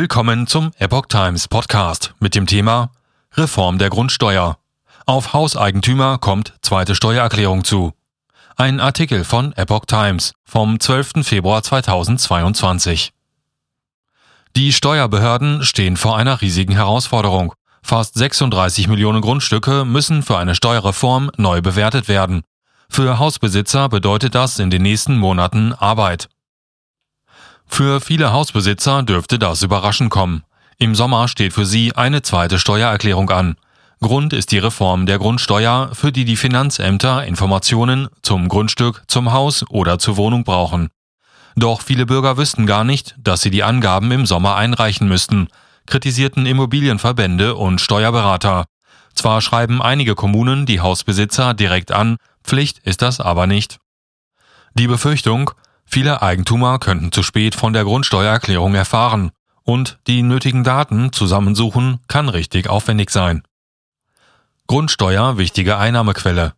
[0.00, 2.92] Willkommen zum Epoch Times Podcast mit dem Thema
[3.34, 4.56] Reform der Grundsteuer.
[5.06, 7.92] Auf Hauseigentümer kommt zweite Steuererklärung zu.
[8.54, 11.26] Ein Artikel von Epoch Times vom 12.
[11.26, 13.12] Februar 2022.
[14.54, 17.52] Die Steuerbehörden stehen vor einer riesigen Herausforderung.
[17.82, 22.42] Fast 36 Millionen Grundstücke müssen für eine Steuerreform neu bewertet werden.
[22.88, 26.28] Für Hausbesitzer bedeutet das in den nächsten Monaten Arbeit.
[27.68, 30.42] Für viele Hausbesitzer dürfte das überraschend kommen.
[30.78, 33.56] Im Sommer steht für sie eine zweite Steuererklärung an.
[34.00, 39.64] Grund ist die Reform der Grundsteuer, für die die Finanzämter Informationen zum Grundstück, zum Haus
[39.68, 40.88] oder zur Wohnung brauchen.
[41.56, 45.48] Doch viele Bürger wüssten gar nicht, dass sie die Angaben im Sommer einreichen müssten,
[45.86, 48.66] kritisierten Immobilienverbände und Steuerberater.
[49.14, 53.78] Zwar schreiben einige Kommunen die Hausbesitzer direkt an, Pflicht ist das aber nicht.
[54.74, 55.50] Die Befürchtung,
[55.90, 59.30] Viele Eigentümer könnten zu spät von der Grundsteuererklärung erfahren
[59.64, 63.42] und die nötigen Daten zusammensuchen kann richtig aufwendig sein.
[64.66, 66.52] Grundsteuer wichtige Einnahmequelle.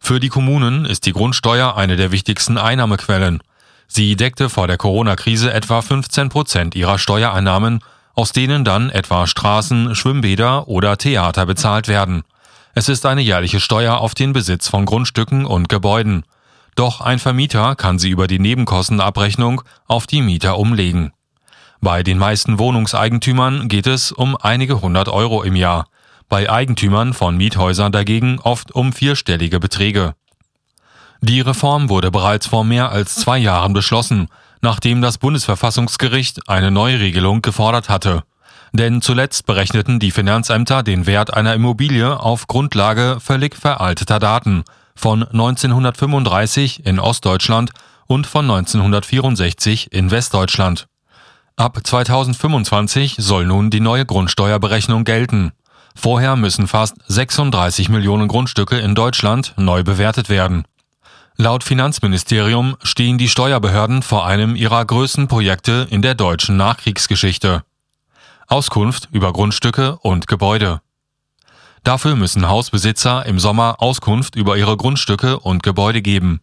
[0.00, 3.40] Für die Kommunen ist die Grundsteuer eine der wichtigsten Einnahmequellen.
[3.86, 7.78] Sie deckte vor der Corona-Krise etwa 15 Prozent ihrer Steuereinnahmen,
[8.14, 12.24] aus denen dann etwa Straßen, Schwimmbäder oder Theater bezahlt werden.
[12.74, 16.24] Es ist eine jährliche Steuer auf den Besitz von Grundstücken und Gebäuden.
[16.74, 21.12] Doch ein Vermieter kann sie über die Nebenkostenabrechnung auf die Mieter umlegen.
[21.80, 25.86] Bei den meisten Wohnungseigentümern geht es um einige hundert Euro im Jahr,
[26.28, 30.14] bei Eigentümern von Miethäusern dagegen oft um vierstellige Beträge.
[31.20, 34.28] Die Reform wurde bereits vor mehr als zwei Jahren beschlossen,
[34.60, 38.24] nachdem das Bundesverfassungsgericht eine Neuregelung gefordert hatte.
[38.72, 44.64] Denn zuletzt berechneten die Finanzämter den Wert einer Immobilie auf Grundlage völlig veralteter Daten,
[45.04, 47.72] von 1935 in Ostdeutschland
[48.06, 50.86] und von 1964 in Westdeutschland.
[51.56, 55.52] Ab 2025 soll nun die neue Grundsteuerberechnung gelten.
[55.94, 60.64] Vorher müssen fast 36 Millionen Grundstücke in Deutschland neu bewertet werden.
[61.36, 67.62] Laut Finanzministerium stehen die Steuerbehörden vor einem ihrer größten Projekte in der deutschen Nachkriegsgeschichte.
[68.46, 70.80] Auskunft über Grundstücke und Gebäude.
[71.84, 76.40] Dafür müssen Hausbesitzer im Sommer Auskunft über ihre Grundstücke und Gebäude geben.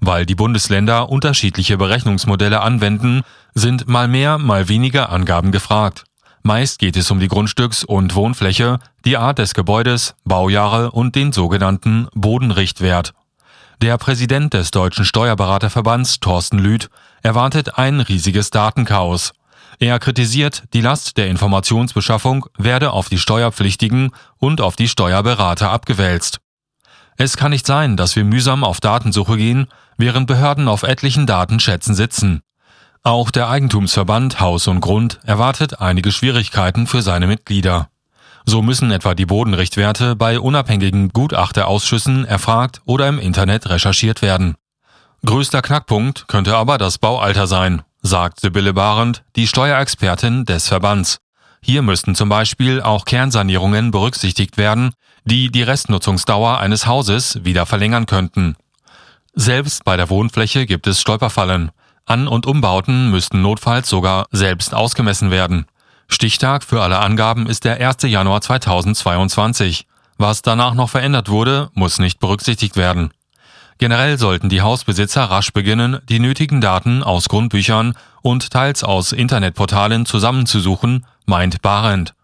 [0.00, 3.22] Weil die Bundesländer unterschiedliche Berechnungsmodelle anwenden,
[3.54, 6.04] sind mal mehr, mal weniger Angaben gefragt.
[6.42, 11.32] Meist geht es um die Grundstücks- und Wohnfläche, die Art des Gebäudes, Baujahre und den
[11.32, 13.14] sogenannten Bodenrichtwert.
[13.80, 16.90] Der Präsident des Deutschen Steuerberaterverbands, Thorsten Lüth,
[17.22, 19.32] erwartet ein riesiges Datenchaos.
[19.82, 26.38] Er kritisiert, die Last der Informationsbeschaffung werde auf die Steuerpflichtigen und auf die Steuerberater abgewälzt.
[27.16, 29.66] Es kann nicht sein, dass wir mühsam auf Datensuche gehen,
[29.96, 32.42] während Behörden auf etlichen Datenschätzen sitzen.
[33.02, 37.88] Auch der Eigentumsverband Haus und Grund erwartet einige Schwierigkeiten für seine Mitglieder.
[38.44, 44.54] So müssen etwa die Bodenrichtwerte bei unabhängigen Gutachterausschüssen erfragt oder im Internet recherchiert werden.
[45.26, 51.18] Größter Knackpunkt könnte aber das Baualter sein, sagt Sibylle Barend, die Steuerexpertin des Verbands.
[51.62, 54.92] Hier müssten zum Beispiel auch Kernsanierungen berücksichtigt werden,
[55.24, 58.56] die die Restnutzungsdauer eines Hauses wieder verlängern könnten.
[59.34, 61.70] Selbst bei der Wohnfläche gibt es Stolperfallen.
[62.04, 65.66] An- und Umbauten müssten notfalls sogar selbst ausgemessen werden.
[66.08, 68.02] Stichtag für alle Angaben ist der 1.
[68.02, 69.86] Januar 2022.
[70.18, 73.12] Was danach noch verändert wurde, muss nicht berücksichtigt werden.
[73.78, 80.06] Generell sollten die Hausbesitzer rasch beginnen, die nötigen Daten aus Grundbüchern und teils aus Internetportalen
[80.06, 82.14] zusammenzusuchen, meint Barend.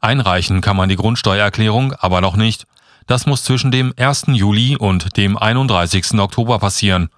[0.00, 2.66] Einreichen kann man die Grundsteuererklärung aber noch nicht.
[3.06, 4.24] Das muss zwischen dem 1.
[4.28, 6.18] Juli und dem 31.
[6.18, 7.08] Oktober passieren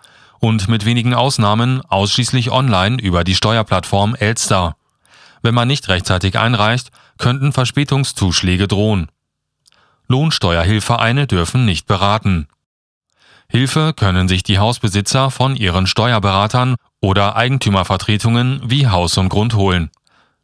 [0.41, 4.77] und mit wenigen Ausnahmen ausschließlich online über die Steuerplattform Elster.
[5.43, 9.09] Wenn man nicht rechtzeitig einreicht, könnten Verspätungszuschläge drohen.
[10.09, 12.49] Lohnsteuerhilfevereine dürfen nicht beraten.
[13.51, 19.91] Hilfe können sich die Hausbesitzer von ihren Steuerberatern oder Eigentümervertretungen wie Haus und Grund holen.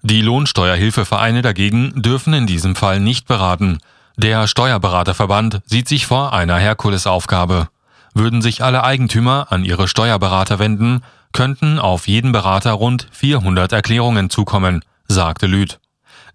[0.03, 3.79] Die Lohnsteuerhilfevereine dagegen dürfen in diesem Fall nicht beraten.
[4.17, 7.69] Der Steuerberaterverband sieht sich vor einer Herkulesaufgabe.
[8.15, 11.03] Würden sich alle Eigentümer an ihre Steuerberater wenden,
[11.33, 15.81] könnten auf jeden Berater rund 400 Erklärungen zukommen, sagte Lüth.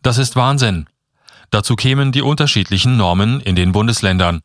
[0.02, 0.88] Das ist Wahnsinn.
[1.52, 4.42] Dazu kämen die unterschiedlichen Normen in den Bundesländern.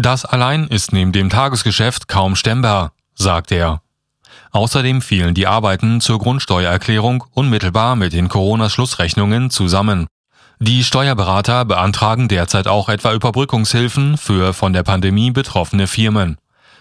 [0.00, 3.82] Das allein ist neben dem Tagesgeschäft kaum stemmbar, sagt er.
[4.52, 10.06] Außerdem fielen die Arbeiten zur Grundsteuererklärung unmittelbar mit den Corona-Schlussrechnungen zusammen.
[10.60, 16.36] Die Steuerberater beantragen derzeit auch etwa Überbrückungshilfen für von der Pandemie betroffene Firmen.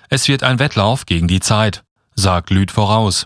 [0.10, 1.84] Es wird ein Wettlauf gegen die Zeit,
[2.16, 3.26] sagt Lüth voraus.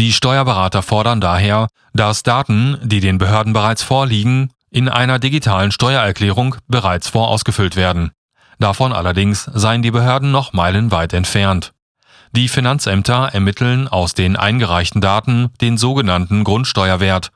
[0.00, 6.56] Die Steuerberater fordern daher, dass Daten, die den Behörden bereits vorliegen, in einer digitalen Steuererklärung
[6.66, 8.10] bereits vorausgefüllt werden.
[8.58, 11.72] Davon allerdings seien die Behörden noch meilenweit entfernt.
[12.32, 17.30] Die Finanzämter ermitteln aus den eingereichten Daten den sogenannten Grundsteuerwert,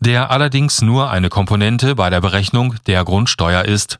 [0.00, 3.98] der allerdings nur eine Komponente bei der Berechnung der Grundsteuer ist.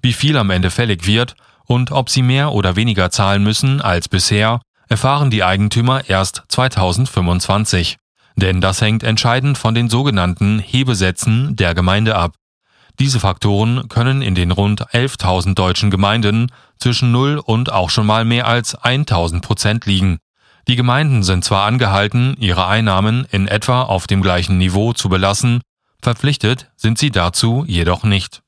[0.00, 1.34] Wie viel am Ende fällig wird
[1.66, 7.98] und ob sie mehr oder weniger zahlen müssen als bisher, erfahren die Eigentümer erst 2025.
[8.36, 12.34] Denn das hängt entscheidend von den sogenannten Hebesätzen der Gemeinde ab.
[12.98, 18.24] Diese Faktoren können in den rund 11.000 deutschen Gemeinden zwischen 0 und auch schon mal
[18.24, 20.18] mehr als 1.000 Prozent liegen.
[20.68, 25.60] Die Gemeinden sind zwar angehalten, ihre Einnahmen in etwa auf dem gleichen Niveau zu belassen,
[26.00, 28.42] verpflichtet sind sie dazu jedoch nicht.